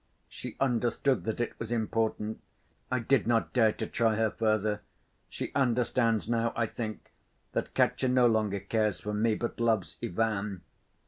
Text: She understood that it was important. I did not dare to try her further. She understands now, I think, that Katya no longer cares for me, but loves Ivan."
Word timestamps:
She 0.27 0.57
understood 0.59 1.25
that 1.25 1.39
it 1.39 1.53
was 1.59 1.71
important. 1.71 2.41
I 2.91 2.97
did 2.97 3.27
not 3.27 3.53
dare 3.53 3.71
to 3.73 3.85
try 3.85 4.15
her 4.15 4.31
further. 4.31 4.81
She 5.29 5.51
understands 5.53 6.27
now, 6.27 6.53
I 6.55 6.65
think, 6.65 7.11
that 7.51 7.75
Katya 7.75 8.09
no 8.09 8.25
longer 8.25 8.59
cares 8.61 8.99
for 9.01 9.13
me, 9.13 9.35
but 9.35 9.59
loves 9.59 9.97
Ivan." 10.03 10.63